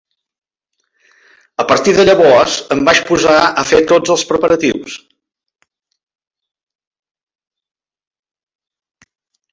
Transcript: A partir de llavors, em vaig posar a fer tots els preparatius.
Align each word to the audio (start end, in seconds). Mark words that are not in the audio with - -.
A 1.63 1.65
partir 1.71 1.93
de 1.97 2.05
llavors, 2.07 2.55
em 2.77 2.81
vaig 2.87 3.03
posar 3.11 3.35
a 3.63 3.65
fer 3.73 3.81
tots 3.93 4.15
els 4.15 4.25
preparatius. 4.31 4.97